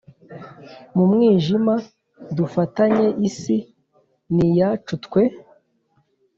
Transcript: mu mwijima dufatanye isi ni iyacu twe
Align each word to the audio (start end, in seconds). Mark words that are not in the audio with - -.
mu 0.95 1.03
mwijima 1.11 1.73
dufatanye 2.37 3.07
isi 3.27 3.57
ni 4.33 4.43
iyacu 4.49 4.93
twe 5.05 5.23